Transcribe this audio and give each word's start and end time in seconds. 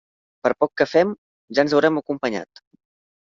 Per 0.45 0.51
poc 0.63 0.71
que 0.81 0.87
fem 0.93 1.11
ja 1.57 1.65
ens 1.67 1.75
haurem 1.79 2.01
acompanyat. 2.01 2.65